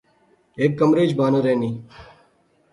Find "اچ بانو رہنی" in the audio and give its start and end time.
1.05-1.71